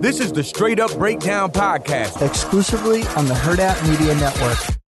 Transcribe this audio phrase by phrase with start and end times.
[0.00, 2.26] This is the Straight Up Breakdown Podcast.
[2.26, 4.79] exclusively on the Hurrdat Media Network.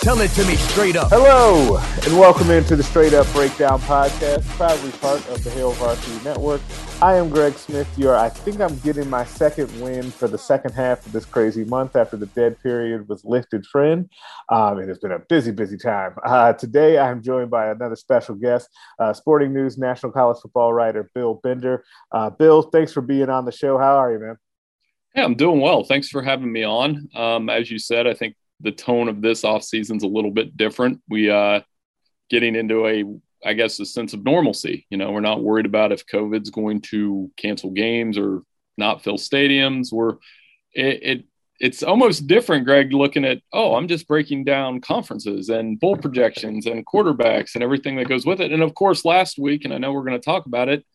[0.00, 1.10] Tell it to me straight up.
[1.10, 6.24] Hello, and welcome into the Straight Up Breakdown Podcast, proudly part of the Hail Varsity
[6.24, 6.62] Network.
[7.02, 7.86] I am Greg Smith.
[7.98, 11.64] You're, I think I'm getting my second win for the second half of this crazy
[11.64, 14.08] month after the dead period was lifted, friend.
[14.48, 16.14] Um, it has been a busy, busy time.
[16.24, 18.70] Uh, today, I'm joined by another special guest,
[19.00, 21.84] uh, Sporting News National College Football writer Bill Bender.
[22.10, 23.76] Uh, Bill, thanks for being on the show.
[23.76, 24.38] How are you, man?
[25.14, 25.84] Yeah, I'm doing well.
[25.84, 27.10] Thanks for having me on.
[27.14, 30.56] Um, as you said, I think the tone of this off season's a little bit
[30.56, 31.00] different.
[31.08, 31.60] We uh
[32.28, 33.04] getting into a
[33.44, 34.86] I guess a sense of normalcy.
[34.90, 38.42] You know, we're not worried about if COVID's going to cancel games or
[38.76, 39.92] not fill stadiums.
[39.92, 40.16] We're
[40.72, 41.24] it, it
[41.60, 46.64] it's almost different, Greg, looking at, oh, I'm just breaking down conferences and bowl projections
[46.64, 48.50] and quarterbacks and everything that goes with it.
[48.50, 50.86] And of course, last week, and I know we're going to talk about it,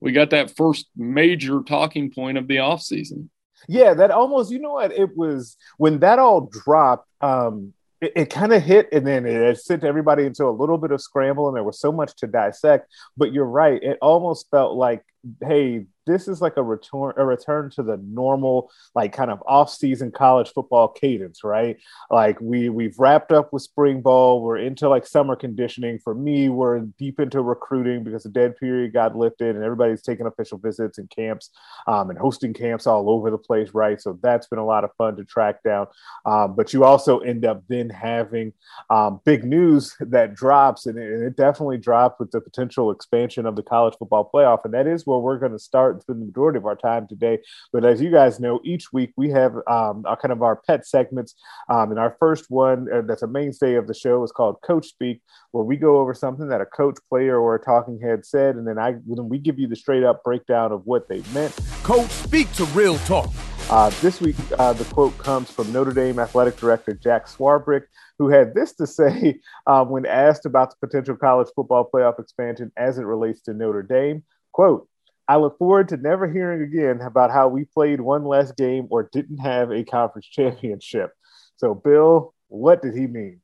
[0.00, 3.30] we got that first major talking point of the offseason.
[3.68, 4.92] Yeah, that almost, you know what?
[4.92, 9.58] It was when that all dropped, um, it, it kind of hit and then it
[9.58, 12.88] sent everybody into a little bit of scramble and there was so much to dissect.
[13.16, 13.82] But you're right.
[13.82, 15.04] It almost felt like,
[15.40, 20.10] hey, this is like a return a return to the normal like kind of off-season
[20.10, 21.76] college football cadence right?
[22.10, 24.42] Like we we've wrapped up with spring ball.
[24.42, 25.98] We're into like summer conditioning.
[25.98, 30.26] For me we're deep into recruiting because the dead period got lifted and everybody's taking
[30.26, 31.50] official visits and camps
[31.86, 34.00] um, and hosting camps all over the place right?
[34.00, 35.86] So that's been a lot of fun to track down.
[36.26, 38.52] Um, but you also end up then having
[38.90, 43.46] um, big news that drops and it, and it definitely dropped with the potential expansion
[43.46, 44.64] of the college football playoff.
[44.64, 47.38] And that is where we're going to start spend the majority of our time today.
[47.72, 50.86] But as you guys know, each week we have um, our kind of our pet
[50.86, 51.34] segments.
[51.68, 54.88] Um, and our first one uh, that's a mainstay of the show is called Coach
[54.88, 55.20] Speak,
[55.50, 58.66] where we go over something that a coach, player, or a talking head said, and
[58.66, 61.58] then I then we give you the straight up breakdown of what they meant.
[61.82, 63.30] Coach, speak to real talk.
[63.70, 67.84] Uh, this week, uh, the quote comes from Notre Dame athletic director Jack Swarbrick,
[68.18, 72.70] who had this to say um, when asked about the potential college football playoff expansion
[72.76, 74.24] as it relates to Notre Dame.
[74.52, 74.88] Quote,
[75.32, 79.08] I look forward to never hearing again about how we played one less game or
[79.10, 81.12] didn't have a conference championship.
[81.56, 83.40] So, Bill, what did he mean?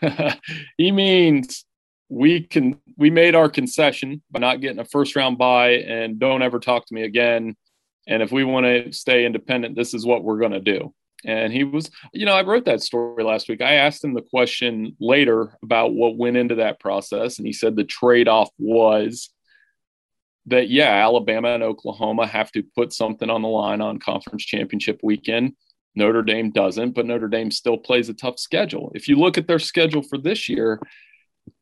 [0.78, 1.64] he means
[2.08, 6.42] we can we made our concession by not getting a first round bye and don't
[6.42, 7.56] ever talk to me again.
[8.06, 10.94] And if we want to stay independent, this is what we're going to do.
[11.24, 13.60] And he was, you know, I wrote that story last week.
[13.60, 17.74] I asked him the question later about what went into that process, and he said
[17.74, 19.30] the trade off was
[20.46, 25.00] that yeah, Alabama and Oklahoma have to put something on the line on conference championship
[25.02, 25.54] weekend.
[25.94, 28.92] Notre Dame doesn't, but Notre Dame still plays a tough schedule.
[28.94, 30.78] If you look at their schedule for this year,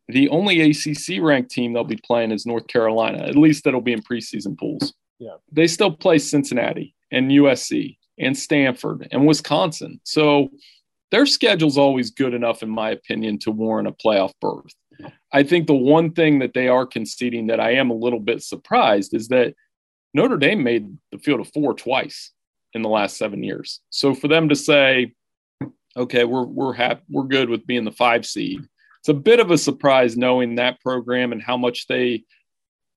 [0.08, 3.18] the only ACC ranked team they'll be playing is North Carolina.
[3.18, 4.92] At least that'll be in preseason pools.
[5.18, 5.36] Yeah.
[5.52, 10.00] They still play Cincinnati and USC and Stanford and Wisconsin.
[10.04, 10.50] So
[11.10, 14.74] their schedule's always good enough, in my opinion, to warrant a playoff berth.
[15.32, 18.42] I think the one thing that they are conceding that I am a little bit
[18.42, 19.54] surprised is that
[20.12, 22.30] Notre Dame made the field of four twice
[22.72, 23.80] in the last seven years.
[23.90, 25.12] So for them to say,
[25.96, 28.60] okay, we're we're happy, we're good with being the five seed,
[29.00, 32.24] it's a bit of a surprise knowing that program and how much they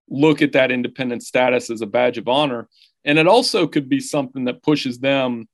[0.10, 2.70] look at that independent status as a badge of honor.
[3.04, 5.48] And it also could be something that pushes them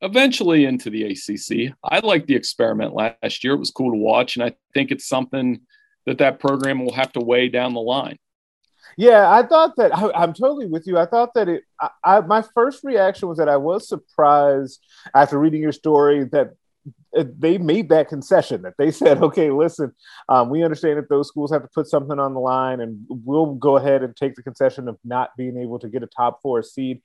[0.00, 1.74] eventually into the ACC.
[1.84, 3.54] I liked the experiment last year.
[3.54, 4.36] It was cool to watch.
[4.36, 5.60] And I think it's something
[6.08, 8.18] that that program will have to weigh down the line.
[8.96, 10.98] Yeah, I thought that I, am totally with you.
[10.98, 11.62] I thought that it.
[11.80, 14.84] I, I, my first reaction was that I was surprised
[15.14, 16.54] after reading your story that
[17.12, 19.92] they made that concession that they said, okay, listen,
[20.28, 23.54] um, we understand that those schools have to put something on the line, and we'll
[23.54, 26.62] go ahead and take the concession of not being able to get a top four
[26.62, 27.00] seed.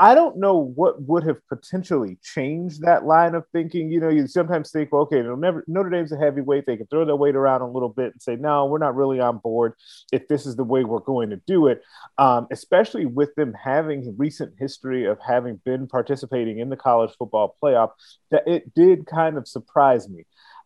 [0.00, 3.90] I don't know what would have potentially changed that line of thinking.
[3.92, 6.66] You know, you sometimes think, well, okay, never, Notre Dame's a heavyweight.
[6.66, 9.20] They can throw their weight around a little bit and say, no, we're not really
[9.20, 9.74] on board
[10.12, 11.82] if this is the way we're going to do it.
[12.18, 17.56] Um, especially with them having recent history of having been participating in the college football
[17.62, 17.90] playoff,
[18.32, 20.24] that it did kind of surprise me.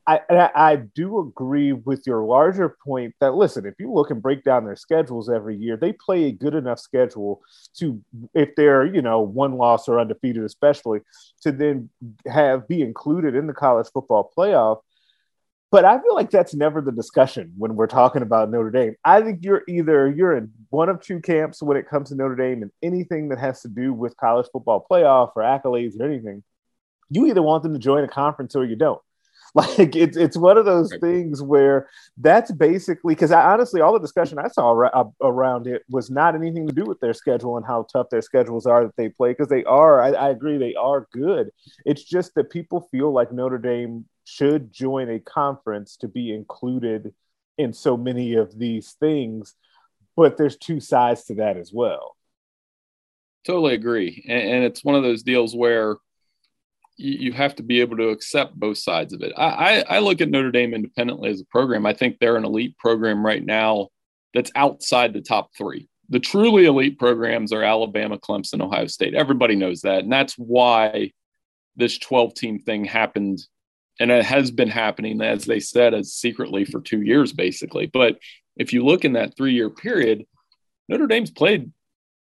[0.09, 4.43] I, I do agree with your larger point that listen, if you look and break
[4.43, 7.43] down their schedules every year, they play a good enough schedule
[7.77, 8.01] to,
[8.33, 11.01] if they're you know one loss or undefeated, especially
[11.43, 11.91] to then
[12.27, 14.81] have be included in the college football playoff.
[15.71, 18.95] But I feel like that's never the discussion when we're talking about Notre Dame.
[19.05, 22.35] I think you're either you're in one of two camps when it comes to Notre
[22.35, 26.43] Dame and anything that has to do with college football playoff or accolades or anything.
[27.11, 29.01] You either want them to join a conference or you don't
[29.55, 33.99] Like it's it's one of those things where that's basically because I honestly all the
[33.99, 37.57] discussion I saw ar- uh, around it was not anything to do with their schedule
[37.57, 40.59] and how tough their schedules are that they play because they are I, I agree
[40.59, 41.51] they are good.
[41.87, 47.15] It's just that people feel like Notre Dame should join a conference to be included
[47.57, 49.55] in so many of these things,
[50.15, 52.17] but there's two sides to that as well.
[53.47, 55.97] Totally agree, and, and it's one of those deals where
[56.99, 59.33] you have to be able to accept both sides of it.
[59.37, 61.87] I, I, look at Notre Dame independently as a program.
[61.87, 63.89] I think they're an elite program right now
[64.35, 65.89] that's outside the top three.
[66.09, 69.15] The truly elite programs are Alabama, Clemson, Ohio State.
[69.15, 70.01] Everybody knows that.
[70.01, 71.13] And that's why
[71.77, 73.47] this 12 team thing happened.
[74.01, 77.87] And it has been happening, as they said, as secretly for two years, basically.
[77.87, 78.19] But
[78.57, 80.27] if you look in that three year period,
[80.89, 81.71] Notre Dame's played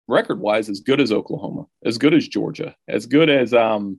[0.06, 3.98] record wise as good as Oklahoma, as good as Georgia, as good as um,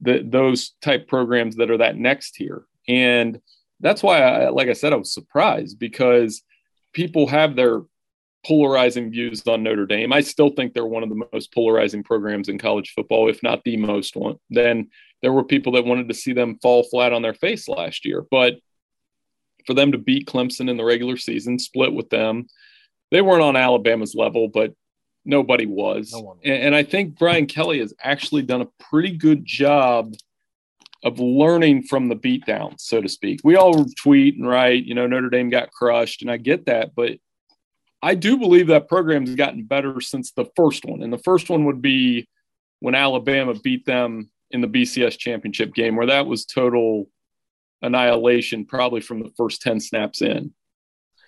[0.00, 2.64] the, those type programs that are that next tier.
[2.88, 3.40] And
[3.80, 6.42] that's why, I, like I said, I was surprised because
[6.92, 7.82] people have their
[8.46, 10.12] polarizing views on Notre Dame.
[10.12, 13.64] I still think they're one of the most polarizing programs in college football, if not
[13.64, 14.36] the most one.
[14.50, 14.90] Then
[15.22, 18.24] there were people that wanted to see them fall flat on their face last year.
[18.30, 18.54] But
[19.66, 22.46] for them to beat Clemson in the regular season, split with them,
[23.10, 24.72] they weren't on Alabama's level, but
[25.26, 26.12] nobody was.
[26.12, 30.14] No and, and I think Brian Kelly has actually done a pretty good job
[31.02, 33.40] of learning from the beatdowns, so to speak.
[33.44, 36.94] We all tweet and write, you know, Notre Dame got crushed, and I get that,
[36.94, 37.18] but
[38.02, 41.02] I do believe that program has gotten better since the first one.
[41.02, 42.28] And the first one would be
[42.80, 47.08] when Alabama beat them in the BCS championship game, where that was total
[47.82, 50.54] annihilation, probably from the first 10 snaps in.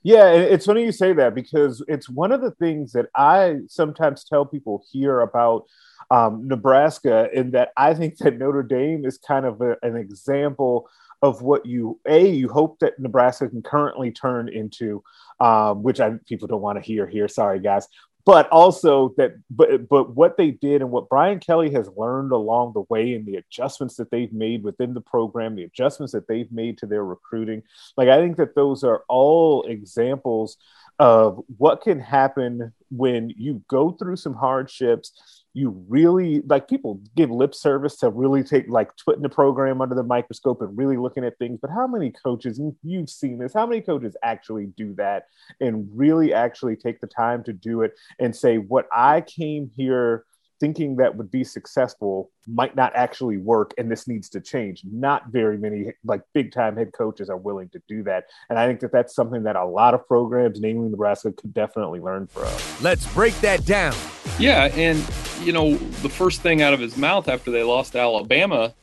[0.02, 4.24] Yeah, it's funny you say that because it's one of the things that I sometimes
[4.24, 5.64] tell people here about
[6.10, 10.88] um, Nebraska, in that I think that Notre Dame is kind of a, an example
[11.20, 15.02] of what you a you hope that Nebraska can currently turn into,
[15.40, 17.28] um, which I people don't want to hear here.
[17.28, 17.88] Sorry, guys,
[18.28, 22.74] but also that but but what they did and what Brian Kelly has learned along
[22.74, 26.52] the way and the adjustments that they've made within the program, the adjustments that they've
[26.52, 27.62] made to their recruiting,
[27.96, 30.58] like I think that those are all examples
[30.98, 37.30] of what can happen when you go through some hardships you really like people give
[37.30, 41.24] lip service to really take like putting the program under the microscope and really looking
[41.24, 45.24] at things but how many coaches you've seen this how many coaches actually do that
[45.60, 50.24] and really actually take the time to do it and say what i came here
[50.60, 54.82] thinking that would be successful might not actually work and this needs to change.
[54.84, 58.66] Not very many like big time head coaches are willing to do that and i
[58.66, 62.48] think that that's something that a lot of programs namely nebraska could definitely learn from.
[62.82, 63.94] Let's break that down.
[64.38, 64.98] Yeah and
[65.40, 68.74] you know the first thing out of his mouth after they lost alabama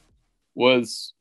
[0.53, 1.13] was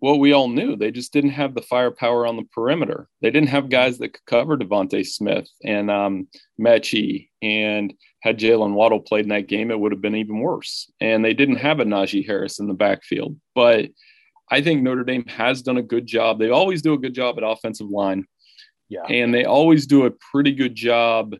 [0.00, 0.76] what we all knew.
[0.76, 3.08] They just didn't have the firepower on the perimeter.
[3.20, 6.28] They didn't have guys that could cover DeVonta Smith and um,
[6.60, 7.28] Metchie.
[7.42, 10.90] And had Jaylen Waddle played in that game, it would have been even worse.
[11.00, 13.36] And they didn't have a Najee Harris in the backfield.
[13.54, 13.90] But
[14.50, 16.38] I think Notre Dame has done a good job.
[16.38, 18.24] They always do a good job at offensive line.
[18.88, 19.04] Yeah.
[19.04, 21.36] And they always do a pretty good job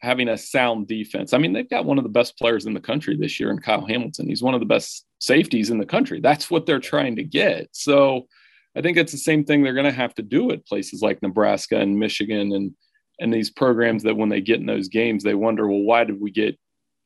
[0.00, 1.32] having a sound defense.
[1.32, 3.58] I mean, they've got one of the best players in the country this year in
[3.58, 4.28] Kyle Hamilton.
[4.28, 6.20] He's one of the best safeties in the country.
[6.20, 7.68] That's what they're trying to get.
[7.72, 8.26] So
[8.76, 11.22] I think it's the same thing they're going to have to do at places like
[11.22, 12.72] Nebraska and Michigan and
[13.20, 16.18] and these programs that when they get in those games, they wonder, well, why did
[16.18, 16.58] we get,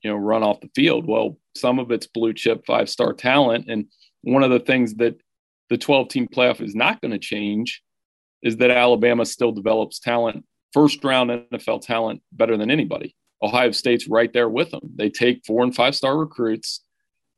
[0.03, 1.07] you know, run off the field?
[1.07, 3.69] Well, some of it's blue chip five star talent.
[3.69, 3.87] And
[4.23, 5.17] one of the things that
[5.71, 7.83] the 12 team playoff is not going to change
[8.45, 10.45] is that Alabama still develops talent
[10.75, 13.15] first round NFL talent better than anybody.
[13.43, 14.91] Ohio State's right there with them.
[14.97, 16.81] They take four and five star recruits,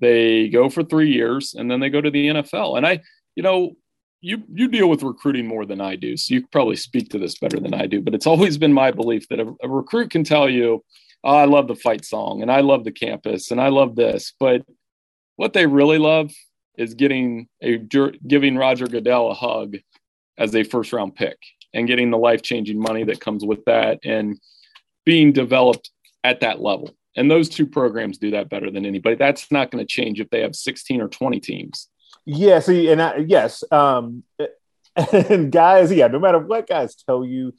[0.01, 2.77] they go for three years, and then they go to the NFL.
[2.77, 3.01] And I,
[3.35, 3.77] you know,
[4.21, 7.39] you you deal with recruiting more than I do, so you probably speak to this
[7.39, 8.01] better than I do.
[8.01, 10.85] But it's always been my belief that a, a recruit can tell you,
[11.23, 14.33] oh, "I love the fight song, and I love the campus, and I love this,"
[14.41, 14.63] but
[15.37, 16.33] what they really love
[16.79, 17.79] is getting a
[18.27, 19.77] giving Roger Goodell a hug
[20.39, 21.39] as a first round pick
[21.77, 24.41] and getting the life changing money that comes with that and
[25.05, 25.91] being developed
[26.25, 26.91] at that level.
[27.17, 29.15] And those two programs do that better than anybody.
[29.15, 31.89] That's not going to change if they have 16 or 20 teams.
[32.25, 32.59] Yeah.
[32.59, 34.25] See, and I, yes, um,
[35.13, 37.53] And guys, yeah, no matter what guys tell you,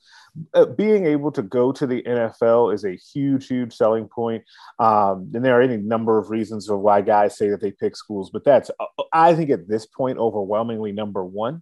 [0.54, 4.44] uh, being able to go to the NFL is a huge, huge selling point.
[4.80, 7.96] Um, and there are any number of reasons of why guys say that they pick
[7.96, 11.62] schools, but that's, uh, I think, at this point, overwhelmingly number one.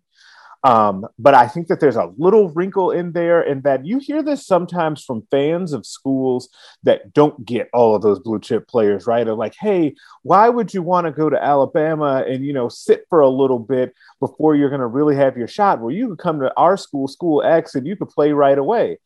[0.65, 4.23] Um, but I think that there's a little wrinkle in there, and that you hear
[4.23, 6.49] this sometimes from fans of schools
[6.81, 9.27] that don't get all of those blue chip players, right?
[9.27, 9.93] Of like, hey,
[10.23, 13.59] why would you want to go to Alabama and you know sit for a little
[13.59, 15.81] bit before you're going to really have your shot?
[15.81, 18.97] Where you could come to our school, School X, and you could play right away.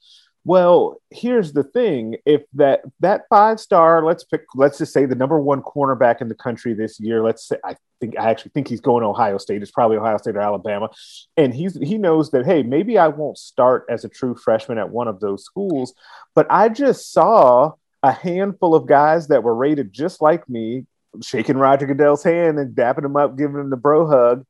[0.46, 5.16] Well, here's the thing: if that that five star, let's pick, let's just say the
[5.16, 7.22] number one cornerback in the country this year.
[7.22, 9.62] Let's say I think I actually think he's going to Ohio State.
[9.62, 10.90] It's probably Ohio State or Alabama,
[11.36, 14.90] and he's he knows that hey, maybe I won't start as a true freshman at
[14.90, 15.94] one of those schools,
[16.36, 20.86] but I just saw a handful of guys that were rated just like me,
[21.22, 24.46] shaking Roger Goodell's hand and dapping him up, giving him the bro hug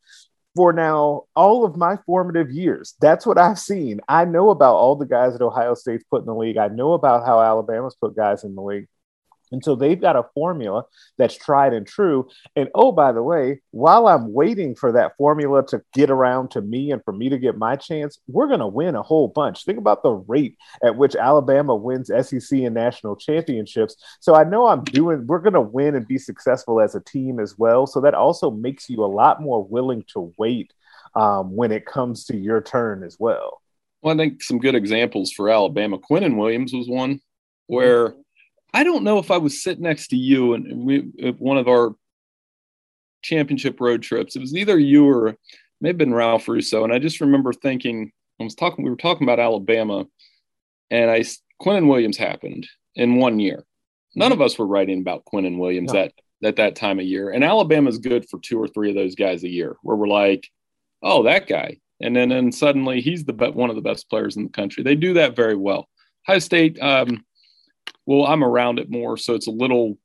[0.60, 2.94] for now all of my formative years.
[3.00, 4.02] That's what I've seen.
[4.10, 6.58] I know about all the guys that Ohio State's put in the league.
[6.58, 8.88] I know about how Alabama's put guys in the league.
[9.52, 10.84] And so they've got a formula
[11.18, 12.30] that's tried and true.
[12.56, 16.62] And oh, by the way, while I'm waiting for that formula to get around to
[16.62, 19.66] me and for me to get my chance, we're going to win a whole bunch.
[19.66, 23.96] Think about the rate at which Alabama wins SEC and national championships.
[24.20, 27.40] So I know I'm doing, we're going to win and be successful as a team
[27.40, 27.88] as well.
[27.88, 30.74] So that also makes you a lot more willing to wait
[31.16, 33.62] um, when it comes to your turn as well.
[34.02, 35.98] Well, I think some good examples for Alabama.
[35.98, 37.20] Quinnen Williams was one
[37.68, 38.16] where
[38.74, 41.00] I don't know if I was sitting next to you and we
[41.38, 41.96] one of our
[43.22, 44.36] championship road trips.
[44.36, 45.36] It was either you or
[45.82, 48.84] may have been Ralph Russo, and I just remember thinking I was talking.
[48.84, 50.06] We were talking about Alabama,
[50.90, 51.24] and I
[51.62, 53.66] Quinnen Williams happened in one year.
[54.16, 56.04] None of us were writing about Quinnen Williams no.
[56.04, 59.16] at at that time of year, and Alabama's good for two or three of those
[59.16, 60.48] guys a year, where we're like,
[61.04, 64.44] oh, that guy, and then and suddenly he's the one of the best players in
[64.44, 64.84] the country.
[64.84, 65.88] They do that very well.
[66.26, 66.80] High State.
[66.82, 67.26] Um,
[68.10, 69.96] well, I'm around it more, so it's a little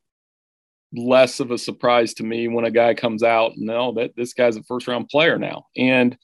[0.93, 4.35] less of a surprise to me when a guy comes out and no, that this
[4.35, 5.65] guy's a first round player now.
[5.75, 6.15] And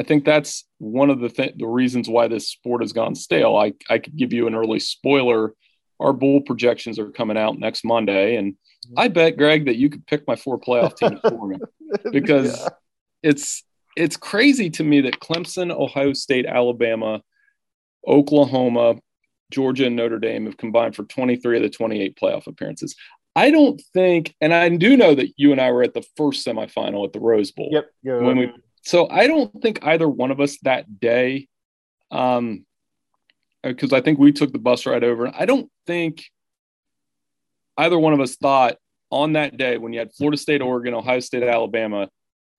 [0.00, 3.54] I think that's one of the th- the reasons why this sport has gone stale.
[3.54, 5.54] I I could give you an early spoiler.
[6.00, 8.98] Our bowl projections are coming out next Monday, and mm-hmm.
[8.98, 11.58] I bet Greg that you could pick my four playoff teams for me
[12.10, 12.68] because yeah.
[13.22, 13.62] it's
[13.96, 17.22] it's crazy to me that Clemson, Ohio State, Alabama,
[18.08, 18.96] Oklahoma,
[19.50, 22.96] Georgia and Notre Dame have combined for 23 of the 28 playoff appearances.
[23.34, 26.46] I don't think, and I do know that you and I were at the first
[26.46, 27.68] semifinal at the Rose Bowl.
[27.70, 27.90] Yep.
[28.02, 28.18] Yeah.
[28.18, 28.52] When we,
[28.82, 31.48] so I don't think either one of us that day,
[32.10, 32.64] um,
[33.62, 35.32] because I think we took the bus ride over.
[35.34, 36.24] I don't think
[37.76, 38.76] either one of us thought
[39.10, 42.08] on that day when you had Florida State, Oregon, Ohio State, Alabama,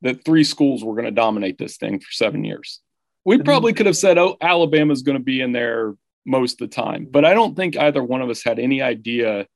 [0.01, 2.79] that three schools were going to dominate this thing for seven years.
[3.25, 5.93] We probably could have said, "Oh, Alabama's going to be in there
[6.26, 7.08] most of the time.
[7.10, 9.48] But I don't think either one of us had any idea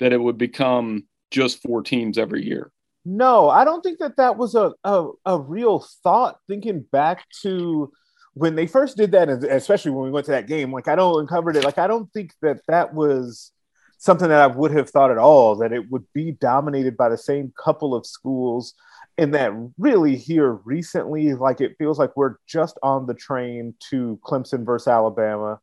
[0.00, 2.70] that it would become just four teams every year.
[3.04, 6.38] No, I don't think that that was a, a, a real thought.
[6.48, 7.90] Thinking back to
[8.34, 11.20] when they first did that, especially when we went to that game, like I don't
[11.20, 11.64] uncovered it.
[11.64, 13.50] Like I don't think that that was
[13.98, 17.18] something that I would have thought at all that it would be dominated by the
[17.18, 18.74] same couple of schools.
[19.18, 24.18] And that really here recently, like it feels like we're just on the train to
[24.24, 25.60] Clemson versus Alabama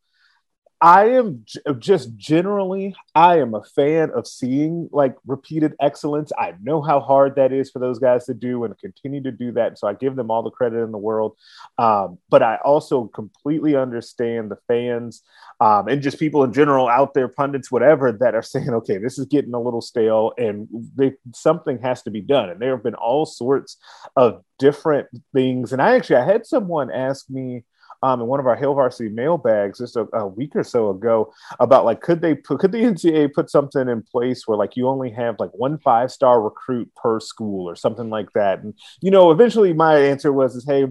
[0.81, 1.43] I am
[1.77, 6.31] just generally, I am a fan of seeing like repeated excellence.
[6.38, 9.51] I know how hard that is for those guys to do and continue to do
[9.53, 9.77] that.
[9.77, 11.36] So I give them all the credit in the world.
[11.77, 15.21] Um, but I also completely understand the fans
[15.59, 19.19] um, and just people in general out there, pundits, whatever, that are saying, okay, this
[19.19, 22.50] is getting a little stale and they, something has to be done.
[22.50, 23.75] And there have been all sorts
[24.15, 25.74] of different things.
[25.74, 27.65] And I actually, I had someone ask me,
[28.01, 31.34] um, in one of our Hail Varsity mailbags just a, a, week or so ago
[31.60, 34.88] about like could they put, could the NCAA put something in place where like you
[34.88, 38.63] only have like one five star recruit per school or something like that?
[38.63, 40.88] And you know, eventually my answer was is hey.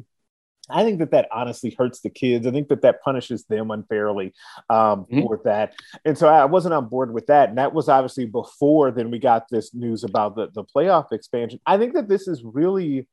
[0.70, 2.46] I think that that honestly hurts the kids.
[2.46, 4.34] I think that that punishes them unfairly
[4.68, 5.22] um, mm-hmm.
[5.22, 5.72] for that.
[6.04, 7.48] And so I wasn't on board with that.
[7.48, 11.58] And that was obviously before then we got this news about the, the playoff expansion.
[11.64, 13.08] I think that this is really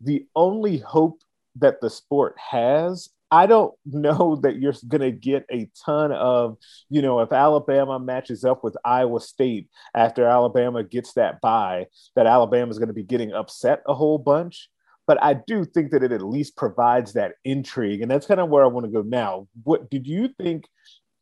[0.00, 1.22] the only hope
[1.56, 6.56] that the sport has I don't know that you're going to get a ton of,
[6.88, 12.26] you know, if Alabama matches up with Iowa State after Alabama gets that bye, that
[12.26, 14.68] Alabama is going to be getting upset a whole bunch.
[15.06, 18.02] But I do think that it at least provides that intrigue.
[18.02, 19.46] And that's kind of where I want to go now.
[19.64, 20.64] What did you think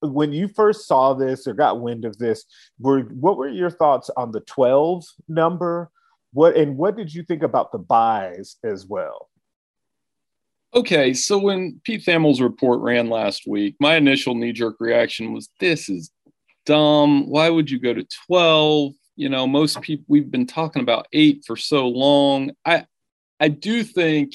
[0.01, 2.45] when you first saw this or got wind of this?
[2.79, 5.91] Were what were your thoughts on the 12 number?
[6.33, 9.29] What and what did you think about the byes as well?
[10.75, 15.49] Okay, so when Pete Thamel's report ran last week, my initial knee jerk reaction was
[15.61, 16.11] this is
[16.67, 17.29] dumb.
[17.29, 18.93] Why would you go to 12?
[19.17, 22.53] You know, most people we've been talking about 8 for so long.
[22.67, 22.85] I
[23.41, 24.35] I do think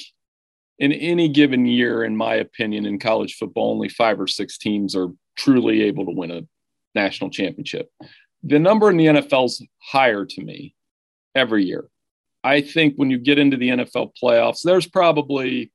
[0.78, 4.96] in any given year in my opinion in college football only 5 or 6 teams
[4.96, 6.42] are truly able to win a
[6.96, 7.90] national championship.
[8.42, 10.74] The number in the NFL's higher to me
[11.34, 11.84] every year.
[12.42, 15.72] I think when you get into the NFL playoffs, there's probably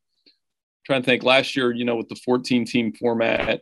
[0.89, 3.61] trying to think last year, you know, with the 14 team format,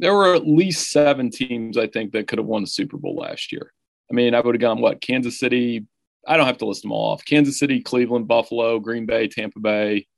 [0.00, 3.14] there were at least seven teams I think that could have won the Super Bowl
[3.14, 3.72] last year.
[4.10, 5.86] I mean, I would have gone what Kansas City.
[6.26, 7.24] I don't have to list them all off.
[7.24, 10.08] Kansas City, Cleveland, Buffalo, Green Bay, Tampa Bay,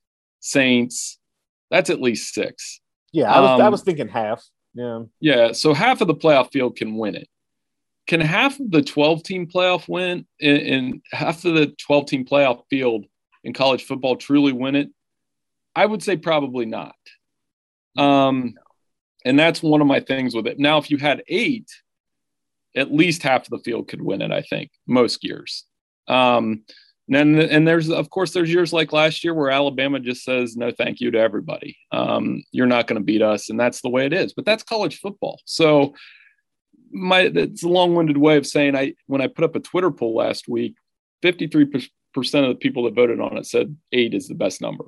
[0.41, 1.19] Saints.
[1.71, 2.81] That's at least six.
[3.13, 4.43] Yeah, I was, um, I was thinking half.
[4.73, 5.03] Yeah.
[5.21, 5.53] Yeah.
[5.53, 7.29] So half of the playoff field can win it.
[8.07, 12.63] Can half of the 12 team playoff win and half of the 12 team playoff
[12.71, 13.05] field
[13.45, 14.91] in college football truly win it?
[15.75, 16.95] I would say probably not.
[17.97, 18.55] Um,
[19.25, 20.59] and that's one of my things with it.
[20.59, 21.71] Now, if you had eight,
[22.75, 25.65] at least half of the field could win it, I think, most years.
[26.09, 26.65] Um,
[27.13, 30.71] and, and there's, of course, there's years like last year where Alabama just says no
[30.71, 31.77] thank you to everybody.
[31.91, 33.51] Um, you're not going to beat us.
[33.51, 34.33] And that's the way it is.
[34.33, 35.41] But that's college football.
[35.45, 35.95] So,
[36.95, 40.15] my it's a long-winded way of saying I when I put up a Twitter poll
[40.15, 40.75] last week,
[41.23, 44.85] 53% of the people that voted on it said eight is the best number.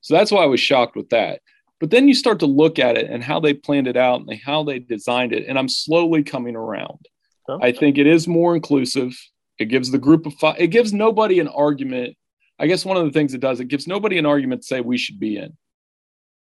[0.00, 1.40] So that's why I was shocked with that.
[1.78, 4.40] But then you start to look at it and how they planned it out and
[4.44, 5.46] how they designed it.
[5.48, 7.06] And I'm slowly coming around.
[7.48, 7.68] Okay.
[7.68, 9.18] I think it is more inclusive.
[9.58, 12.16] It gives the group of five, it gives nobody an argument.
[12.58, 14.80] I guess one of the things it does, it gives nobody an argument to say
[14.82, 15.56] we should be in.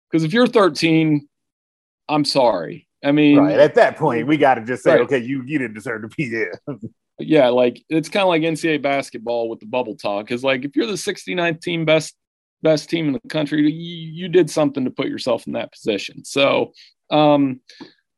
[0.09, 1.27] Because if you're 13,
[2.07, 2.87] I'm sorry.
[3.03, 3.59] I mean, right.
[3.59, 5.01] at that point, we got to just say, right.
[5.01, 6.59] okay, you you didn't deserve to be there.
[7.19, 10.31] yeah, like it's kind of like NCAA basketball with the bubble talk.
[10.31, 12.15] Is like if you're the 69th team best
[12.65, 16.25] best team in the country, you, you did something to put yourself in that position.
[16.25, 16.73] So
[17.11, 17.61] um,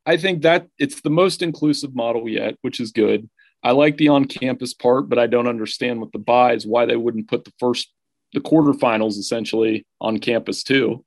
[0.06, 3.28] I think that it's the most inclusive model yet, which is good.
[3.62, 7.28] I like the on-campus part, but I don't understand with the byes why they wouldn't
[7.28, 7.92] put the first,
[8.32, 11.04] the quarterfinals essentially on campus too.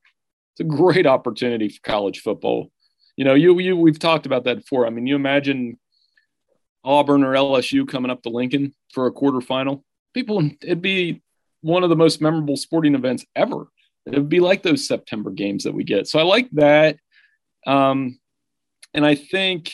[0.53, 2.71] It's a great opportunity for college football.
[3.17, 4.85] You know, you you we've talked about that before.
[4.85, 5.79] I mean, you imagine
[6.83, 9.83] Auburn or LSU coming up to Lincoln for a quarterfinal.
[10.13, 11.21] People, it'd be
[11.61, 13.67] one of the most memorable sporting events ever.
[14.05, 16.07] It would be like those September games that we get.
[16.07, 16.97] So I like that.
[17.67, 18.19] Um,
[18.93, 19.73] and I think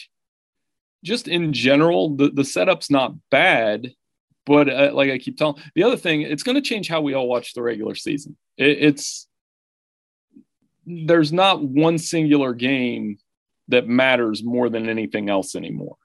[1.03, 3.93] just in general, the, the setup's not bad.
[4.45, 7.13] But uh, like I keep telling, the other thing, it's going to change how we
[7.13, 8.37] all watch the regular season.
[8.57, 9.27] It, it's
[10.85, 13.17] there's not one singular game
[13.67, 15.97] that matters more than anything else anymore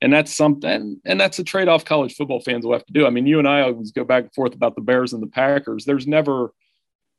[0.00, 3.06] and that's something and that's a trade-off college football fans will have to do.
[3.06, 5.28] I mean you and i always go back and forth about the bears and the
[5.28, 5.84] packers.
[5.84, 6.52] There's never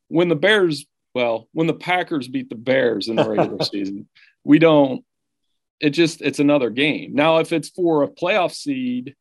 [0.07, 4.07] when the bears well when the packers beat the bears in the regular season
[4.43, 5.03] we don't
[5.79, 7.13] it just it's another game.
[7.13, 9.15] Now if it's for a playoff seed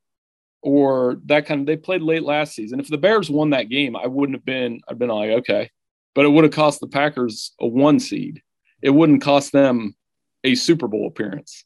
[0.60, 2.80] or that kind of they played late last season.
[2.80, 5.70] If the bears won that game i wouldn't have been i've been like okay.
[6.14, 8.42] But it would have cost the packers a one seed.
[8.82, 9.94] It wouldn't cost them
[10.44, 11.64] a super bowl appearance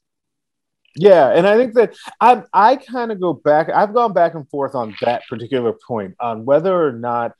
[0.95, 3.69] yeah, and I think that I I kind of go back.
[3.69, 7.33] I've gone back and forth on that particular point on whether or not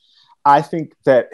[0.43, 1.29] I think that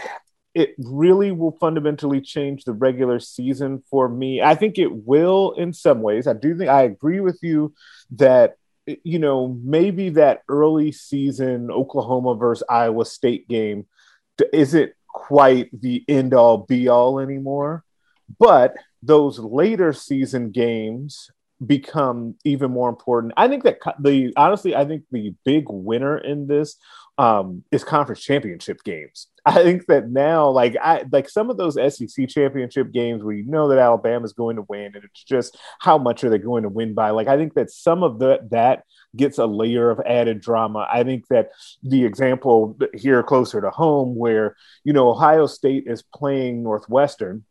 [0.54, 4.42] it really will fundamentally change the regular season for me.
[4.42, 6.28] I think it will in some ways.
[6.28, 7.74] I do think I agree with you
[8.12, 8.56] that
[9.04, 13.86] you know maybe that early season Oklahoma versus Iowa State game
[14.52, 17.86] isn't quite the end all be all anymore,
[18.38, 21.32] but those later season games
[21.66, 23.34] become even more important.
[23.38, 26.78] I think that the honestly, I think the big winner in this
[27.18, 29.28] um, is conference championship games.
[29.46, 33.46] I think that now, like I like some of those SEC championship games where you
[33.46, 36.70] know that Alabama's going to win, and it's just how much are they going to
[36.70, 37.10] win by?
[37.10, 38.84] Like I think that some of the that
[39.16, 40.88] gets a layer of added drama.
[40.92, 41.50] I think that
[41.84, 47.44] the example here closer to home, where you know Ohio State is playing Northwestern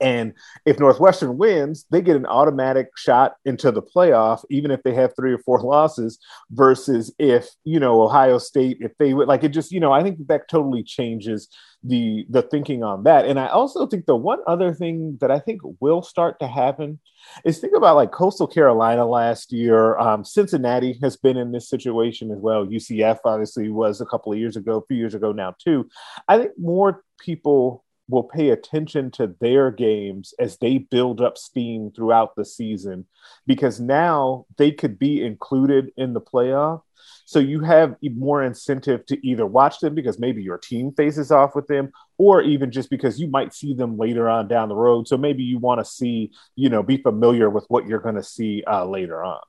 [0.00, 0.32] and
[0.64, 5.14] if Northwestern wins, they get an automatic shot into the playoff, even if they have
[5.16, 6.18] three or four losses,
[6.50, 10.02] versus if, you know, Ohio State, if they would like it just, you know, I
[10.02, 11.48] think that, totally changes
[11.82, 13.26] the the thinking on that.
[13.26, 17.00] And I also think the one other thing that I think will start to happen
[17.44, 19.98] is think about like Coastal Carolina last year.
[19.98, 22.66] Um, Cincinnati has been in this situation as well.
[22.66, 25.88] UCF obviously was a couple of years ago, a few years ago now too.
[26.28, 31.90] I think more people will pay attention to their games as they build up steam
[31.90, 33.04] throughout the season
[33.46, 36.82] because now they could be included in the playoff.
[37.24, 41.56] So you have more incentive to either watch them because maybe your team faces off
[41.56, 45.08] with them, or even just because you might see them later on down the road.
[45.08, 48.22] So maybe you want to see, you know, be familiar with what you're going to
[48.22, 49.40] see uh, later on.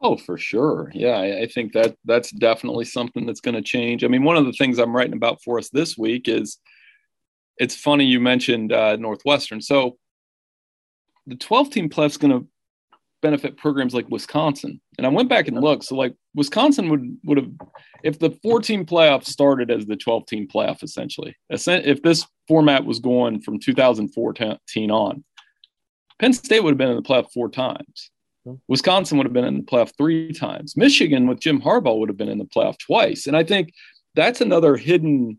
[0.00, 0.90] Oh, for sure.
[0.94, 4.02] Yeah, I, I think that that's definitely something that's going to change.
[4.02, 6.58] I mean, one of the things I'm writing about for us this week is
[7.60, 9.60] it's funny you mentioned uh, Northwestern.
[9.60, 9.98] So
[11.26, 12.48] the 12 team playoff is going to
[13.20, 14.80] benefit programs like Wisconsin.
[14.96, 15.84] And I went back and looked.
[15.84, 17.50] So like Wisconsin would would have
[18.02, 21.36] if the 14 playoff started as the 12 team playoff essentially.
[21.50, 25.22] If this format was going from 2014 on,
[26.18, 28.10] Penn State would have been in the playoff four times.
[28.68, 30.76] Wisconsin would have been in the playoff three times.
[30.76, 33.26] Michigan with Jim Harbaugh would have been in the playoff twice.
[33.26, 33.74] And I think
[34.14, 35.38] that's another hidden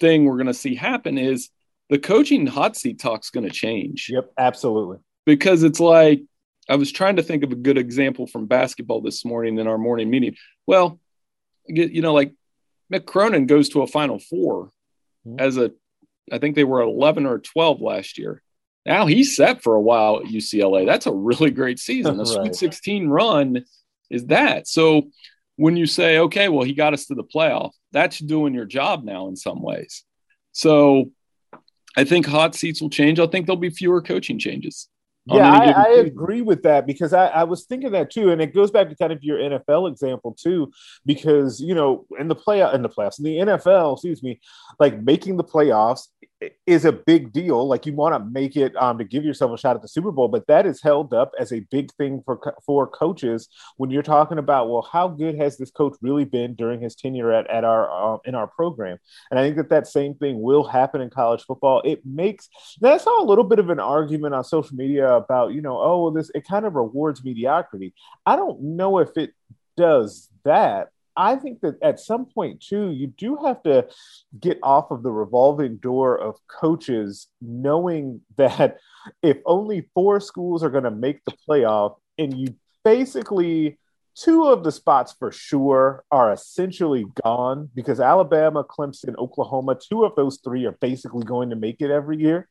[0.00, 1.50] thing we're going to see happen is
[1.90, 4.08] the coaching hot seat talk's going to change.
[4.10, 4.98] Yep, absolutely.
[5.24, 6.22] Because it's like
[6.68, 9.78] I was trying to think of a good example from basketball this morning in our
[9.78, 10.36] morning meeting.
[10.66, 11.00] Well,
[11.66, 12.34] you know, like
[12.92, 14.70] Mick Cronin goes to a Final 4
[15.26, 15.40] mm-hmm.
[15.40, 15.72] as a,
[16.30, 18.42] I think they were 11 or 12 last year.
[18.84, 20.86] Now he's set for a while at UCLA.
[20.86, 22.16] That's a really great season.
[22.16, 22.54] The right.
[22.54, 23.64] Sweet 16 run
[24.10, 24.66] is that.
[24.68, 25.10] So
[25.58, 29.02] when you say, okay, well, he got us to the playoff, that's doing your job
[29.02, 30.04] now in some ways.
[30.52, 31.10] So
[31.96, 33.18] I think hot seats will change.
[33.18, 34.88] I think there'll be fewer coaching changes.
[35.26, 38.54] Yeah, I, I agree with that because I, I, was thinking that too, and it
[38.54, 40.70] goes back to kind of your NFL example too,
[41.04, 44.40] because you know in the play in the playoffs in the NFL, excuse me,
[44.78, 46.06] like making the playoffs
[46.66, 47.66] is a big deal.
[47.66, 50.12] Like you want to make it um, to give yourself a shot at the Super
[50.12, 54.02] Bowl, but that is held up as a big thing for for coaches when you're
[54.02, 57.64] talking about well, how good has this coach really been during his tenure at, at
[57.64, 58.98] our uh, in our program?
[59.30, 61.82] And I think that that same thing will happen in college football.
[61.84, 62.48] It makes
[62.82, 66.02] I saw a little bit of an argument on social media about you know oh
[66.04, 67.94] well, this it kind of rewards mediocrity.
[68.24, 69.32] I don't know if it
[69.76, 73.88] does that I think that at some point too, you do have to
[74.38, 78.78] get off of the revolving door of coaches, knowing that
[79.22, 82.54] if only four schools are going to make the playoff, and you
[82.84, 83.78] basically
[84.14, 90.14] two of the spots for sure are essentially gone because Alabama, Clemson, Oklahoma, two of
[90.16, 92.48] those three are basically going to make it every year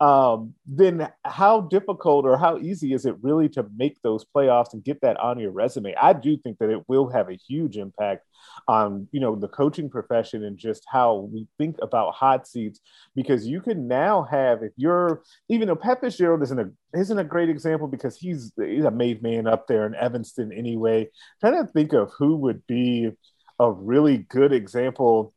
[0.00, 4.82] um, then how difficult or how easy is it really to make those playoffs and
[4.82, 5.94] get that on your resume?
[5.94, 8.26] I do think that it will have a huge impact
[8.66, 12.80] on you know the coaching profession and just how we think about hot seats
[13.14, 17.24] because you can now have if you're even though Pat Fitzgerald isn't a isn't a
[17.24, 21.08] great example because he's he's a made man up there in Evanston anyway.
[21.40, 23.10] Trying to think of who would be
[23.58, 25.32] a really good example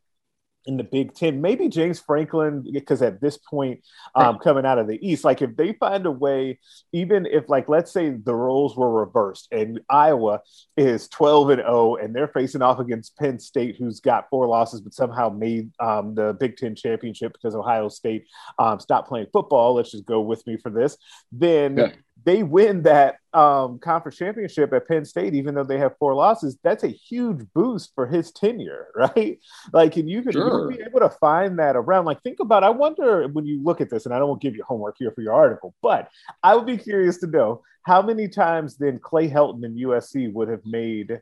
[0.66, 3.80] in the Big Ten, maybe James Franklin, because at this point,
[4.14, 4.40] um, right.
[4.42, 6.58] coming out of the East, like if they find a way,
[6.92, 10.40] even if like let's say the roles were reversed and Iowa
[10.76, 14.80] is 12 and 0 and they're facing off against Penn State, who's got four losses
[14.80, 18.26] but somehow made um, the Big Ten championship because Ohio State
[18.58, 19.74] um, stopped playing football.
[19.74, 20.96] Let's just go with me for this.
[21.32, 21.92] Then yeah
[22.26, 26.58] they win that um, conference championship at Penn State, even though they have four losses,
[26.64, 29.38] that's a huge boost for his tenure, right?
[29.72, 30.68] Like, and you could sure.
[30.68, 32.04] be able to find that around.
[32.04, 32.64] Like, think about.
[32.64, 35.22] I wonder when you look at this, and I don't give you homework here for
[35.22, 36.10] your article, but
[36.42, 40.48] I would be curious to know how many times then Clay Helton and USC would
[40.48, 41.20] have made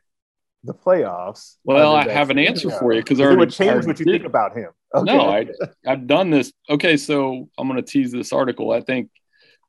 [0.63, 1.57] the playoffs.
[1.63, 4.13] Well, I have an answer for you because it would change what you did.
[4.13, 4.71] think about him.
[4.95, 5.15] Okay.
[5.15, 5.45] No, I,
[5.85, 6.51] I've done this.
[6.67, 8.71] Okay, so I'm going to tease this article.
[8.71, 9.11] I think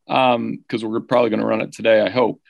[0.06, 2.40] because um, we're probably going to run it today, I hope.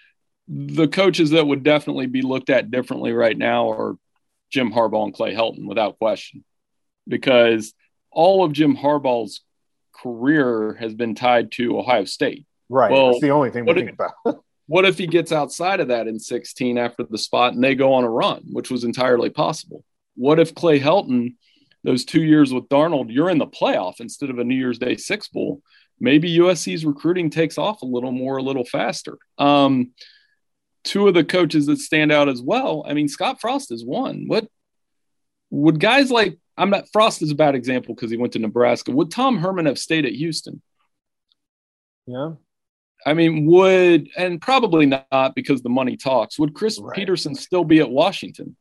[0.49, 3.97] The coaches that would definitely be looked at differently right now are
[4.51, 6.45] Jim Harbaugh and Clay Helton, without question,
[7.09, 7.75] because
[8.11, 9.43] all of Jim Harbaugh's
[9.93, 12.47] career has been tied to Ohio State.
[12.69, 12.91] Right.
[12.91, 14.13] Well, That's the only thing we think about.
[14.67, 17.95] what if he gets outside of that in 16 after the spot and they go
[17.95, 19.85] on a run, which was entirely possible?
[20.15, 21.37] What if Clay Helton,
[21.85, 24.97] those two years with Darnold, you're in the playoff instead of a New Year's Day
[24.97, 25.63] Six Bowl?
[25.99, 29.19] Maybe USC's recruiting takes off a little more, a little faster.
[29.39, 29.93] Um,
[30.85, 32.85] two of the coaches that stand out as well.
[32.87, 34.25] I mean, Scott Frost is one.
[34.27, 34.49] What
[35.51, 36.39] would guys like?
[36.57, 38.93] I'm not Frost is a bad example because he went to Nebraska.
[38.93, 40.63] Would Tom Herman have stayed at Houston?
[42.07, 42.33] Yeah.
[43.05, 46.39] I mean, would and probably not because the money talks.
[46.39, 46.95] Would Chris right.
[46.95, 48.57] Petersen still be at Washington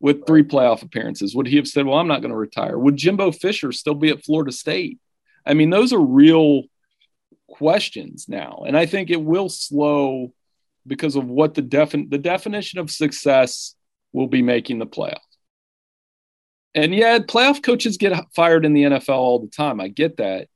[0.00, 1.34] with three playoff appearances?
[1.34, 2.78] Would he have said, "Well, I'm not going to retire"?
[2.78, 4.98] Would Jimbo Fisher still be at Florida State?
[5.46, 6.64] I mean, those are real
[7.48, 8.64] questions now.
[8.66, 10.32] And I think it will slow
[10.86, 13.74] because of what the defin- the definition of success
[14.12, 15.20] will be making the playoff.
[16.74, 19.80] And yeah, playoff coaches get fired in the NFL all the time.
[19.80, 20.48] I get that.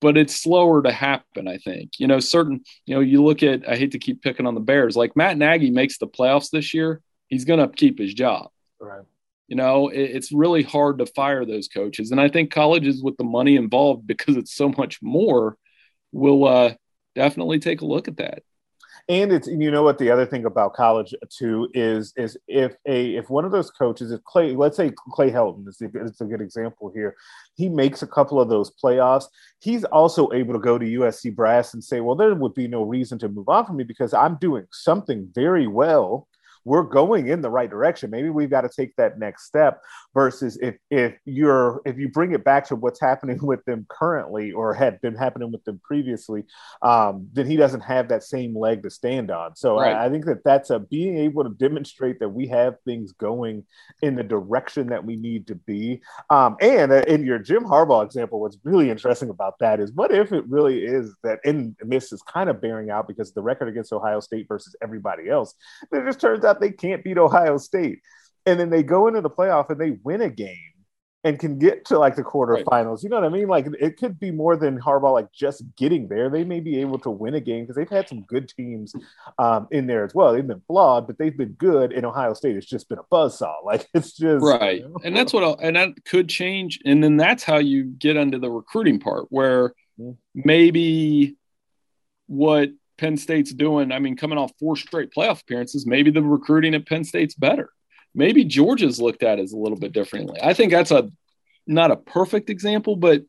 [0.00, 1.48] but it's slower to happen.
[1.48, 2.62] I think you know certain.
[2.86, 3.68] You know, you look at.
[3.68, 4.96] I hate to keep picking on the Bears.
[4.96, 8.50] Like Matt Nagy makes the playoffs this year, he's going to keep his job.
[8.80, 9.02] Right.
[9.48, 13.16] You know, it, it's really hard to fire those coaches, and I think colleges with
[13.16, 15.56] the money involved because it's so much more
[16.12, 16.74] will uh,
[17.14, 18.42] definitely take a look at that.
[19.06, 23.16] And it's you know what the other thing about college too is is if a
[23.16, 26.24] if one of those coaches if clay let's say clay helton is a, is a
[26.24, 27.14] good example here.
[27.54, 29.26] He makes a couple of those playoffs.
[29.60, 32.82] He's also able to go to usc brass and say well there would be no
[32.82, 36.26] reason to move on from me because i'm doing something very well
[36.64, 38.10] we're going in the right direction.
[38.10, 39.82] Maybe we've got to take that next step
[40.14, 44.52] versus if if you're if you bring it back to what's happening with them currently
[44.52, 46.44] or had been happening with them previously,
[46.82, 49.56] um, then he doesn't have that same leg to stand on.
[49.56, 49.94] So right.
[49.94, 53.64] I, I think that that's a being able to demonstrate that we have things going
[54.02, 56.00] in the direction that we need to be.
[56.30, 60.12] Um, and uh, in your Jim Harbaugh example, what's really interesting about that is what
[60.12, 63.68] if it really is that in this is kind of bearing out because the record
[63.68, 65.54] against Ohio State versus everybody else,
[65.92, 68.00] it just turns out out they can't beat Ohio State.
[68.46, 70.74] And then they go into the playoff and they win a game
[71.24, 72.66] and can get to like the quarterfinals.
[72.70, 73.02] Right.
[73.02, 73.48] You know what I mean?
[73.48, 76.28] Like it could be more than Harbaugh like just getting there.
[76.28, 78.94] They may be able to win a game because they've had some good teams
[79.38, 80.34] um, in there as well.
[80.34, 81.92] They've been flawed, but they've been good.
[81.92, 83.54] In Ohio State, it's just been a buzzsaw.
[83.64, 84.96] Like it's just right, you know?
[85.02, 86.80] and that's what I'll, and that could change.
[86.84, 90.12] And then that's how you get into the recruiting part where mm-hmm.
[90.34, 91.36] maybe
[92.26, 96.74] what Penn State's doing, I mean, coming off four straight playoff appearances, maybe the recruiting
[96.74, 97.70] at Penn State's better.
[98.14, 100.38] Maybe Georgia's looked at as a little bit differently.
[100.42, 101.10] I think that's a
[101.66, 103.22] not a perfect example, but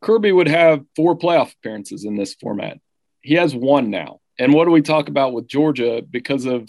[0.00, 2.78] Kirby would have four playoff appearances in this format.
[3.20, 4.20] He has one now.
[4.38, 6.68] And what do we talk about with Georgia because of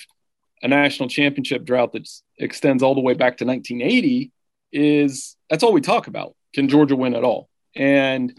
[0.61, 4.31] a national championship drought that extends all the way back to 1980?
[4.71, 6.35] Is that's all we talk about.
[6.53, 7.49] Can Georgia win at all?
[7.75, 8.37] And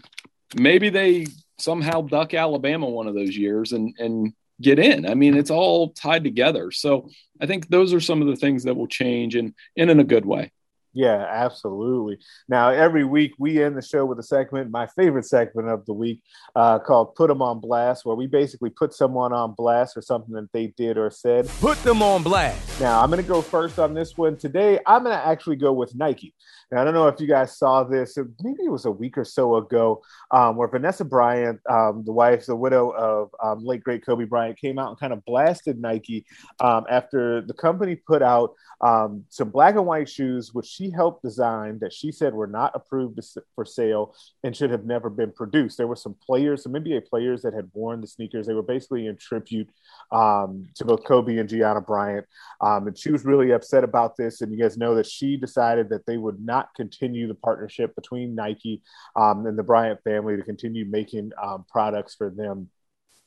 [0.55, 5.05] maybe they somehow duck Alabama one of those years and and get in.
[5.05, 6.71] I mean, it's all tied together.
[6.71, 7.09] So
[7.41, 10.03] I think those are some of the things that will change and, and in a
[10.03, 10.51] good way.
[10.95, 12.19] Yeah, absolutely.
[12.47, 15.91] Now, every week we end the show with a segment, my favorite segment of the
[15.91, 16.23] week,
[16.55, 20.33] uh, called Put Them on Blast, where we basically put someone on blast or something
[20.35, 21.49] that they did or said.
[21.59, 22.79] Put them on blast.
[22.79, 24.37] Now, I'm going to go first on this one.
[24.37, 26.33] Today, I'm going to actually go with Nike.
[26.71, 29.25] And I don't know if you guys saw this, maybe it was a week or
[29.25, 34.03] so ago, um, where Vanessa Bryant, um, the wife, the widow of um, late great
[34.05, 36.25] Kobe Bryant, came out and kind of blasted Nike
[36.59, 41.23] um, after the company put out um, some black and white shoes, which she helped
[41.23, 43.19] design that she said were not approved
[43.53, 45.77] for sale and should have never been produced.
[45.77, 48.47] There were some players, some NBA players that had worn the sneakers.
[48.47, 49.69] They were basically in tribute
[50.11, 52.25] um, to both Kobe and Gianna Bryant.
[52.61, 54.41] Um, and she was really upset about this.
[54.41, 58.35] And you guys know that she decided that they would not continue the partnership between
[58.35, 58.81] Nike
[59.15, 62.69] um, and the Bryant family to continue making um, products for them.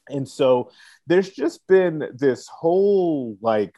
[0.08, 0.70] And so
[1.06, 3.74] there's just been this whole like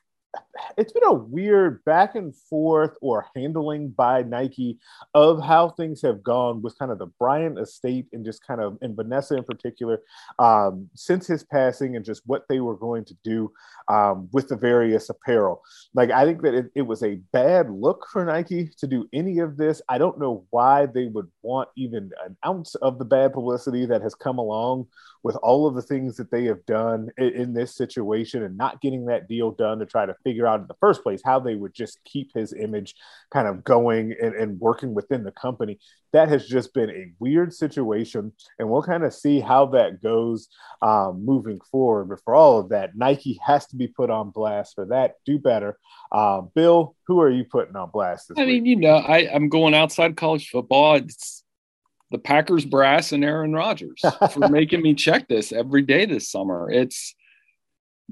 [0.77, 4.79] it's been a weird back and forth or handling by Nike
[5.15, 8.79] of how things have gone with kind of the Bryant estate and just kind of
[8.81, 10.01] and Vanessa in particular
[10.39, 13.53] um, since his passing and just what they were going to do
[13.89, 15.63] um, with the various apparel.
[15.95, 19.39] Like I think that it, it was a bad look for Nike to do any
[19.39, 19.83] of this.
[19.89, 24.03] I don't know why they would want even an ounce of the bad publicity that
[24.03, 24.87] has come along
[25.23, 28.81] with all of the things that they have done in, in this situation and not
[28.81, 31.55] getting that deal done to try to figure out in the first place how they
[31.55, 32.95] would just keep his image
[33.33, 35.79] kind of going and, and working within the company.
[36.13, 40.49] That has just been a weird situation, and we'll kind of see how that goes
[40.83, 42.09] um, moving forward.
[42.09, 45.15] But for all of that, Nike has to be put on blast for that.
[45.25, 45.79] Do better.
[46.11, 48.33] Uh, Bill, who are you putting on blast?
[48.37, 50.97] I mean, you know, I, I'm going outside college football.
[50.97, 51.45] It's
[52.11, 54.03] the Packers brass and Aaron Rodgers
[54.33, 56.71] for making me check this every day this summer.
[56.71, 57.15] It's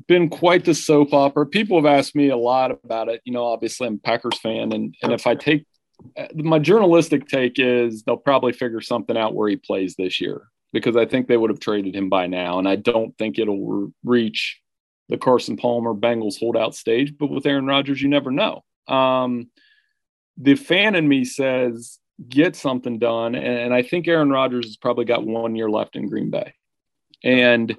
[0.07, 1.47] been quite the soap opera.
[1.47, 3.21] People have asked me a lot about it.
[3.25, 5.67] You know, obviously I'm a Packers fan, and and if I take
[6.35, 10.97] my journalistic take is they'll probably figure something out where he plays this year because
[10.97, 13.93] I think they would have traded him by now, and I don't think it'll re-
[14.05, 14.61] reach
[15.09, 17.15] the Carson Palmer Bengals holdout stage.
[17.19, 18.65] But with Aaron Rodgers, you never know.
[18.87, 19.51] Um,
[20.37, 25.05] the fan in me says get something done, and I think Aaron Rodgers has probably
[25.05, 26.55] got one year left in Green Bay,
[27.25, 27.77] and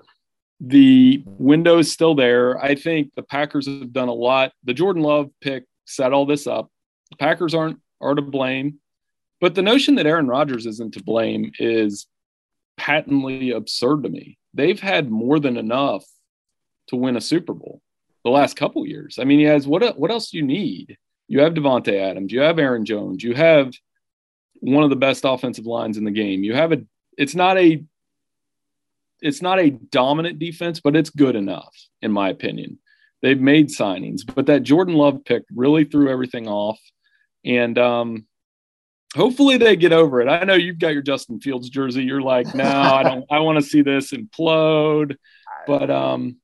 [0.59, 2.57] the window is still there.
[2.59, 4.51] I think the Packers have done a lot.
[4.63, 6.69] The Jordan Love pick set all this up.
[7.11, 8.79] The Packers aren't are to blame,
[9.41, 12.07] but the notion that Aaron Rodgers isn't to blame is
[12.77, 14.37] patently absurd to me.
[14.53, 16.05] They've had more than enough
[16.87, 17.81] to win a Super Bowl
[18.23, 19.17] the last couple years.
[19.19, 20.97] I mean, he has what what else do you need?
[21.27, 23.73] You have Davante Adams, you have Aaron Jones, you have
[24.61, 26.43] one of the best offensive lines in the game.
[26.43, 26.81] You have a
[27.17, 27.83] it's not a
[29.21, 32.79] it's not a dominant defense, but it's good enough, in my opinion.
[33.21, 36.79] They've made signings, but that Jordan Love pick really threw everything off.
[37.43, 38.25] And um,
[39.15, 40.29] hopefully they get over it.
[40.29, 42.03] I know you've got your Justin Fields jersey.
[42.03, 43.25] You're like, no, I don't.
[43.29, 45.15] I want to see this implode.
[45.67, 46.37] But um,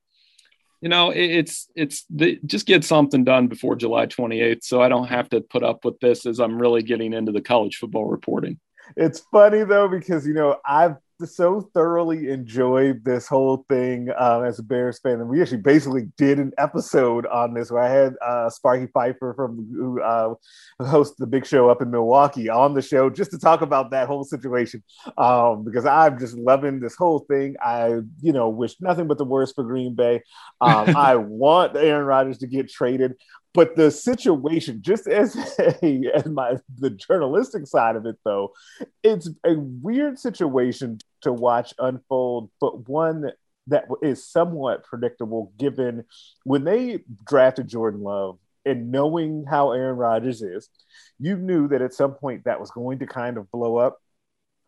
[0.81, 4.89] you know, it, it's it's the, just get something done before July 28th, so I
[4.89, 8.05] don't have to put up with this as I'm really getting into the college football
[8.05, 8.59] reporting.
[8.95, 14.59] It's funny though because you know I've so thoroughly enjoyed this whole thing um, as
[14.59, 18.15] a Bears fan, and we actually basically did an episode on this where I had
[18.21, 20.33] uh, Sparky Fifer from who uh,
[20.81, 24.07] hosts the Big Show up in Milwaukee on the show just to talk about that
[24.07, 24.83] whole situation
[25.17, 27.55] um, because I'm just loving this whole thing.
[27.63, 30.21] I you know wish nothing but the worst for Green Bay.
[30.59, 33.15] Um, I want Aaron Rodgers to get traded
[33.55, 35.35] but the situation just as
[35.81, 38.53] a, as my the journalistic side of it though
[39.01, 43.31] it's a weird situation to watch unfold but one
[43.67, 46.03] that is somewhat predictable given
[46.43, 50.69] when they drafted Jordan Love and knowing how Aaron Rodgers is
[51.17, 53.97] you knew that at some point that was going to kind of blow up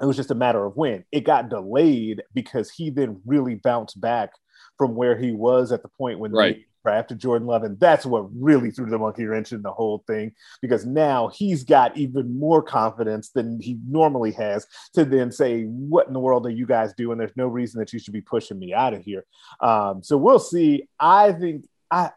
[0.01, 3.99] it was just a matter of when it got delayed because he then really bounced
[3.99, 4.31] back
[4.77, 6.55] from where he was at the point when right.
[6.55, 10.05] they drafted Jordan Love, and that's what really threw the monkey wrench in the whole
[10.07, 15.63] thing because now he's got even more confidence than he normally has to then say,
[15.65, 17.17] "What in the world are you guys doing?
[17.17, 19.25] There's no reason that you should be pushing me out of here."
[19.59, 20.87] Um, so we'll see.
[20.97, 22.11] I think I,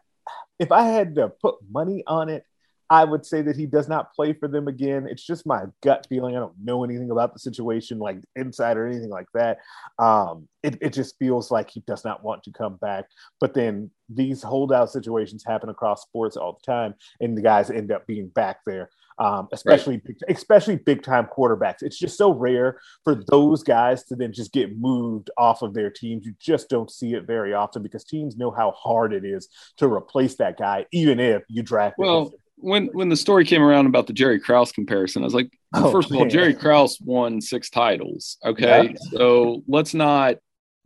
[0.57, 2.45] if I had to put money on it,
[2.91, 5.07] I would say that he does not play for them again.
[5.09, 6.35] It's just my gut feeling.
[6.35, 9.59] I don't know anything about the situation, like inside or anything like that.
[9.97, 13.05] Um, it, it just feels like he does not want to come back.
[13.39, 17.93] But then these holdout situations happen across sports all the time, and the guys end
[17.93, 18.89] up being back there.
[19.19, 20.35] Um, especially right.
[20.35, 21.83] especially big time quarterbacks.
[21.83, 25.91] It's just so rare for those guys to then just get moved off of their
[25.91, 26.25] teams.
[26.25, 29.87] You just don't see it very often because teams know how hard it is to
[29.87, 31.95] replace that guy, even if you draft.
[31.99, 35.51] Well, when when the story came around about the Jerry Krause comparison, I was like,
[35.73, 38.37] oh, first of all, Jerry Krause won six titles.
[38.45, 38.97] Okay, yeah.
[39.11, 40.37] so let's not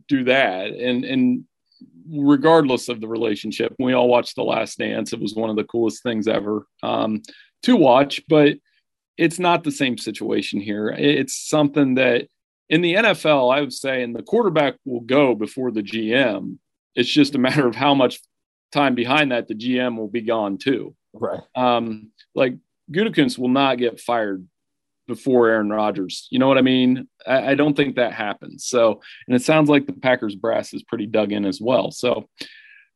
[0.08, 0.72] do that.
[0.72, 1.44] And and
[2.10, 5.12] regardless of the relationship, we all watched The Last Dance.
[5.12, 7.22] It was one of the coolest things ever um,
[7.64, 8.56] to watch, but
[9.16, 10.88] it's not the same situation here.
[10.90, 12.28] It's something that
[12.68, 16.58] in the NFL, I would say, and the quarterback will go before the GM.
[16.94, 18.20] It's just a matter of how much
[18.72, 20.94] time behind that the GM will be gone too.
[21.20, 21.40] Right.
[21.54, 22.56] Um, like
[22.90, 24.46] Gutekunst will not get fired
[25.06, 26.26] before Aaron Rodgers.
[26.30, 27.08] You know what I mean?
[27.26, 28.66] I, I, don't think that happens.
[28.66, 31.92] So, and it sounds like the Packers brass is pretty dug in as well.
[31.92, 32.28] So,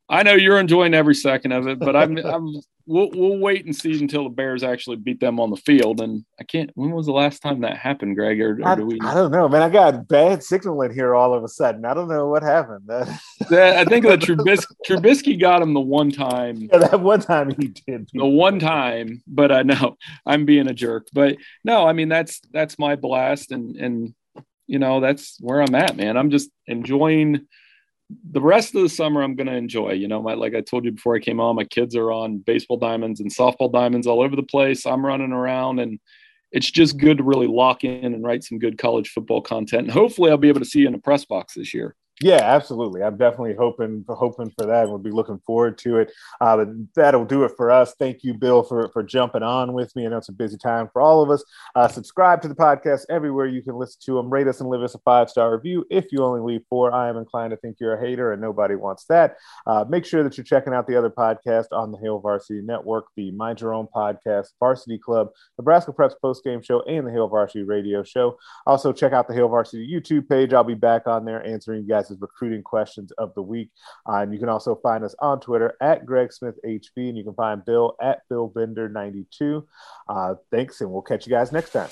[0.08, 3.74] I know you're enjoying every second of it, but I'm, I'm we'll, we'll wait and
[3.74, 6.00] see until the Bears actually beat them on the field.
[6.00, 6.70] And I can't.
[6.74, 8.40] When was the last time that happened, Greg?
[8.40, 8.98] Or, or do we?
[9.00, 9.62] I, I, don't know, man.
[9.62, 11.84] I got bad signal in here all of a sudden.
[11.84, 12.82] I don't know what happened.
[12.90, 16.68] I think that Trubisky, Trubisky got him the one time.
[16.72, 18.08] Yeah, that one time he did.
[18.12, 21.08] The one time, but I know I'm being a jerk.
[21.12, 24.14] But no, I mean that's that's my blast, and and
[24.66, 26.16] you know that's where I'm at, man.
[26.16, 27.46] I'm just enjoying
[28.30, 29.92] the rest of the summer I'm going to enjoy.
[29.92, 32.38] You know, my like I told you before I came on, my kids are on
[32.38, 34.86] baseball diamonds and softball diamonds all over the place.
[34.86, 35.98] I'm running around and
[36.52, 39.84] it's just good to really lock in and write some good college football content.
[39.84, 41.94] And hopefully I'll be able to see you in a press box this year.
[42.22, 43.02] Yeah, absolutely.
[43.02, 44.82] I'm definitely hoping hoping for that.
[44.82, 46.12] And we'll be looking forward to it.
[46.38, 47.94] Uh, but that'll do it for us.
[47.98, 50.04] Thank you, Bill, for for jumping on with me.
[50.04, 51.42] I know it's a busy time for all of us.
[51.74, 54.28] Uh, subscribe to the podcast everywhere you can listen to them.
[54.28, 55.86] Rate us and leave us a five star review.
[55.90, 58.74] If you only leave four, I am inclined to think you're a hater, and nobody
[58.74, 59.36] wants that.
[59.66, 63.06] Uh, make sure that you're checking out the other podcast on the Hail Varsity Network,
[63.16, 65.28] the Your Own podcast, Varsity Club,
[65.58, 68.36] Nebraska Preps Post Game Show, and the Hail Varsity Radio Show.
[68.66, 70.52] Also, check out the Hail Varsity YouTube page.
[70.52, 73.70] I'll be back on there answering you guys recruiting questions of the week.
[74.08, 77.24] Uh, and you can also find us on Twitter at Greg Smith HV, and you
[77.24, 79.66] can find Bill at Bill Bender 92.
[80.08, 81.90] Uh, thanks, and we'll catch you guys next time.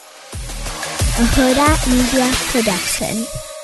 [1.21, 3.58] A Media Production.